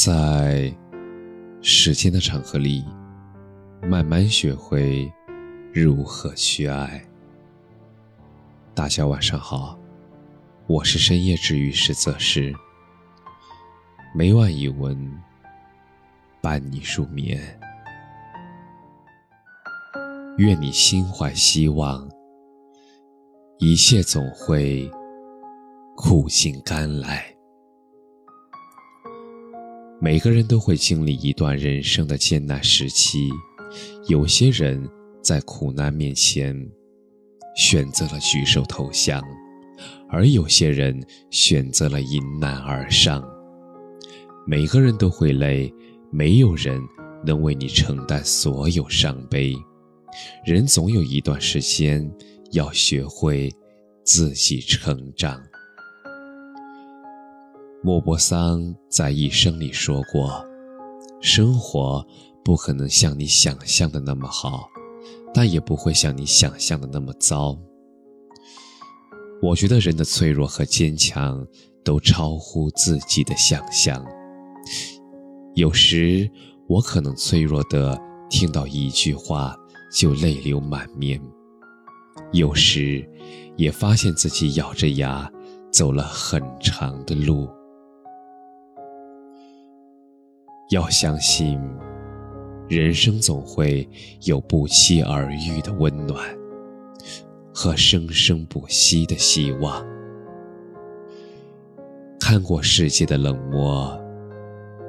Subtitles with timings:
[0.00, 0.72] 在
[1.60, 2.84] 时间的长河里，
[3.82, 5.12] 慢慢学会
[5.74, 7.04] 如何去爱。
[8.76, 9.76] 大家晚上好，
[10.68, 12.54] 我是深夜治愈师泽师，
[14.14, 14.96] 每晚一文
[16.40, 17.58] 伴你入眠。
[20.36, 22.08] 愿你心怀希望，
[23.58, 24.88] 一切总会
[25.96, 27.34] 苦尽甘来。
[30.00, 33.28] 每个人都会经历一段人生的艰难时期，
[34.06, 34.88] 有些人
[35.20, 36.56] 在苦难面前
[37.56, 39.20] 选择了举手投降，
[40.08, 43.28] 而有些人选择了迎难而上。
[44.46, 45.72] 每个人都会累，
[46.12, 46.80] 没有人
[47.26, 49.52] 能为你承担所有伤悲。
[50.46, 52.08] 人总有一段时间
[52.52, 53.52] 要学会
[54.04, 55.42] 自己成长。
[57.80, 60.44] 莫泊桑在一生里说过
[61.22, 62.04] ：“生活
[62.44, 64.68] 不可能像你想象的那么好，
[65.32, 67.56] 但也不会像你想象的那么糟。”
[69.40, 71.46] 我觉得人的脆弱和坚强
[71.84, 74.04] 都超乎自己的想象。
[75.54, 76.28] 有时
[76.68, 77.96] 我可能脆弱的
[78.28, 79.56] 听到一句话
[79.92, 81.22] 就泪流满面，
[82.32, 83.08] 有时
[83.56, 85.30] 也发现自己咬着牙
[85.70, 87.48] 走了很长的路。
[90.70, 91.58] 要相信，
[92.68, 93.88] 人生总会
[94.24, 96.22] 有不期而遇的温暖
[97.54, 99.82] 和生生不息的希望。
[102.20, 103.98] 看过世界的冷漠，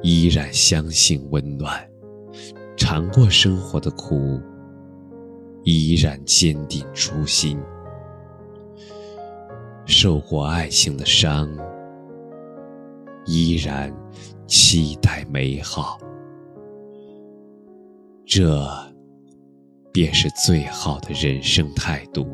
[0.00, 1.72] 依然相信温暖；
[2.76, 4.40] 尝过生活的苦，
[5.64, 7.58] 依然坚定初心；
[9.86, 11.50] 受过爱情的伤，
[13.26, 13.92] 依然。
[14.46, 15.98] 期待美好，
[18.26, 18.62] 这
[19.90, 22.26] 便是最好的人生态度。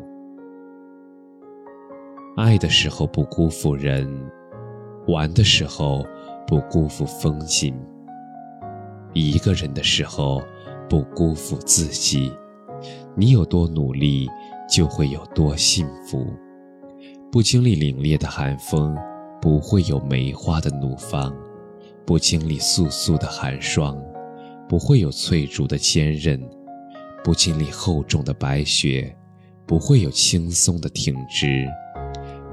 [2.35, 4.09] 爱的时候不辜负人，
[5.07, 6.05] 玩的时候
[6.45, 7.73] 不辜负风景。
[9.13, 10.41] 一个人的时候
[10.89, 12.31] 不辜负自己。
[13.15, 14.27] 你有多努力，
[14.69, 16.25] 就会有多幸福。
[17.31, 18.97] 不经历凛冽的寒风，
[19.41, 21.33] 不会有梅花的怒放。
[22.05, 23.97] 不经历簌簌的寒霜，
[24.67, 26.39] 不会有翠竹的坚韧；
[27.23, 29.15] 不经历厚重的白雪，
[29.65, 31.65] 不会有轻松的挺直；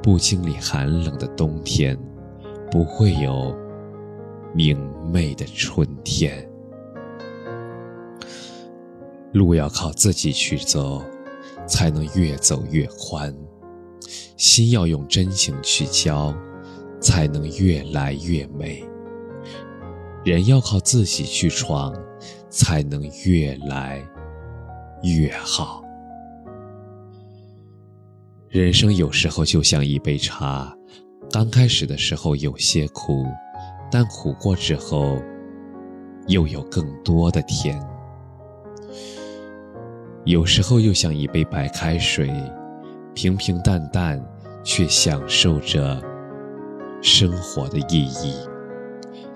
[0.03, 1.98] 不经历寒冷的冬天，
[2.70, 3.56] 不会有
[4.54, 4.78] 明
[5.10, 6.48] 媚的春天。
[9.32, 11.03] 路要靠自己去走，
[11.66, 13.32] 才能越走越宽；
[14.36, 16.34] 心要用真情去交，
[17.00, 18.82] 才能越来越美。
[20.25, 21.95] 人要靠自己去闯，
[22.51, 24.05] 才能越来
[25.03, 25.83] 越好。
[28.49, 30.75] 人生有时候就像一杯茶，
[31.31, 33.25] 刚开始的时候有些苦，
[33.91, 35.19] 但苦过之后，
[36.27, 37.81] 又有更多的甜。
[40.25, 42.31] 有时候又像一杯白开水，
[43.15, 44.23] 平平淡淡，
[44.65, 46.03] 却享受着
[47.01, 48.34] 生活的意义。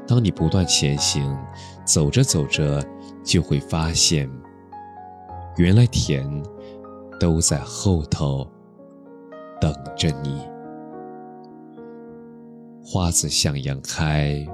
[0.07, 1.37] 当你不断前行，
[1.85, 2.85] 走着走着，
[3.25, 4.29] 就会发现，
[5.57, 6.27] 原来甜
[7.21, 8.47] 都在后头
[9.61, 10.43] 等着你。
[12.85, 14.45] 花自向阳开，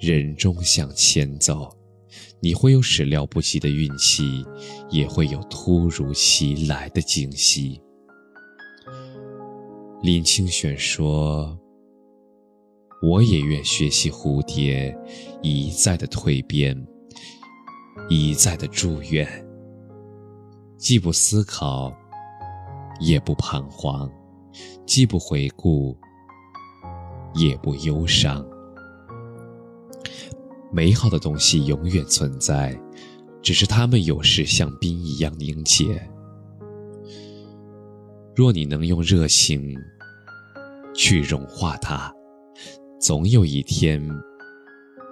[0.00, 1.70] 人终向前走。
[2.40, 4.44] 你会有始料不及的运气，
[4.88, 7.80] 也会有突如其来的惊喜。
[10.02, 11.56] 林清玄说。
[13.06, 14.92] 我也愿学习蝴蝶
[15.40, 16.76] 一再的蜕变，
[18.08, 19.28] 一再的祝愿，
[20.76, 21.96] 既不思考，
[22.98, 24.10] 也不彷徨，
[24.84, 25.96] 既不回顾，
[27.36, 28.44] 也不忧伤。
[30.72, 32.76] 美好的东西永远存在，
[33.40, 36.02] 只是它们有时像冰一样凝结。
[38.34, 39.76] 若你能用热情
[40.92, 42.12] 去融化它。
[42.98, 44.02] 总有一天，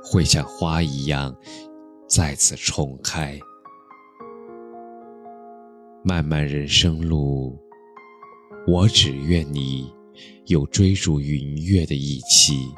[0.03, 1.37] 会像花一样
[2.09, 3.39] 再次重开。
[6.03, 7.59] 漫漫人生路，
[8.67, 9.93] 我只愿你
[10.47, 12.69] 有追逐云月的意气，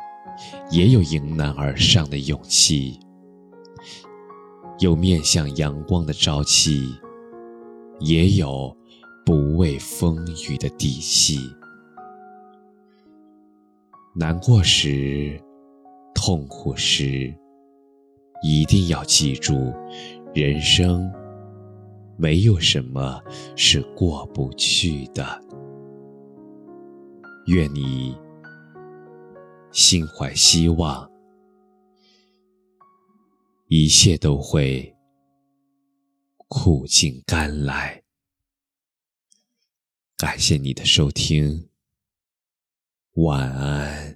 [0.72, 2.98] 也有迎难而上的勇气，
[4.80, 6.92] 有面向阳光的朝气，
[8.00, 8.76] 也有
[9.24, 10.16] 不畏风
[10.50, 11.38] 雨的底气。
[14.18, 15.38] 难过时，
[16.14, 17.34] 痛苦时，
[18.42, 19.74] 一定要记住，
[20.34, 21.12] 人生
[22.16, 23.20] 没有什么
[23.56, 25.38] 是过不去的。
[27.48, 28.16] 愿你
[29.70, 31.06] 心怀希望，
[33.68, 34.96] 一切都会
[36.48, 38.02] 苦尽甘来。
[40.16, 41.68] 感谢你的收听，
[43.16, 44.15] 晚安。